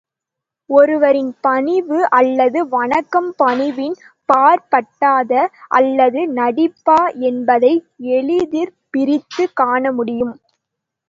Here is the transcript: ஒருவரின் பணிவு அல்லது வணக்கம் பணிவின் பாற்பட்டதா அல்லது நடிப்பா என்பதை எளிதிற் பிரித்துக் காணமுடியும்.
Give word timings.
ஒருவரின் 0.69 1.29
பணிவு 1.41 2.07
அல்லது 2.09 2.59
வணக்கம் 2.67 3.29
பணிவின் 3.37 3.95
பாற்பட்டதா 4.29 5.43
அல்லது 5.77 6.23
நடிப்பா 6.33 6.99
என்பதை 7.29 7.73
எளிதிற் 8.11 8.75
பிரித்துக் 8.89 9.55
காணமுடியும். 9.57 10.35